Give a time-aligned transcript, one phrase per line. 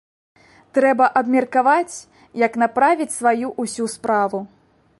[0.77, 1.95] Трэба абмеркаваць,
[2.45, 4.39] як направіць сваю ўсю справу.